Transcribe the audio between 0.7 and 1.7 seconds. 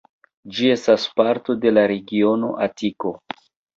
estas parto